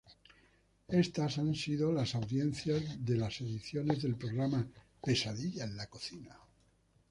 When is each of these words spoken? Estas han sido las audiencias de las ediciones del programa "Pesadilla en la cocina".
Estas 0.87 1.37
han 1.37 1.53
sido 1.53 1.91
las 1.91 2.15
audiencias 2.15 3.05
de 3.05 3.17
las 3.17 3.39
ediciones 3.39 4.01
del 4.01 4.15
programa 4.15 4.67
"Pesadilla 4.99 5.65
en 5.65 5.77
la 5.77 5.85
cocina". 5.85 6.39